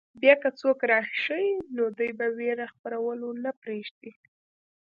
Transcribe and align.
بیا 0.21 0.35
که 0.41 0.49
څوک 0.59 0.79
راشي 0.91 1.47
نو 1.75 1.83
دوی 1.97 2.11
په 2.19 2.27
وېره 2.37 2.65
خپرولو 2.73 3.27
نه 3.43 3.51
پرېږدي. 3.61 4.11